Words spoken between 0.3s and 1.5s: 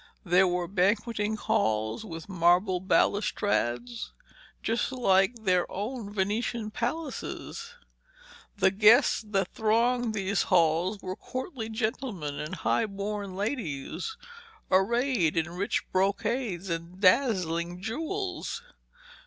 were banqueting